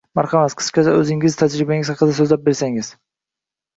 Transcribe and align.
Marhamat, 0.19 0.53
qisqacha 0.61 0.95
oʻzingiz, 1.01 1.37
tajribangiz 1.43 1.93
haqida 1.93 2.17
so'zlab 2.21 2.47
bersangiz. 2.49 2.91